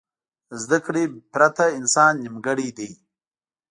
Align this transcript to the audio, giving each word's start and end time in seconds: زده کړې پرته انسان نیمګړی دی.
زده 0.61 0.77
کړې 0.85 1.03
پرته 1.33 1.65
انسان 1.79 2.13
نیمګړی 2.23 2.69
دی. 2.77 2.91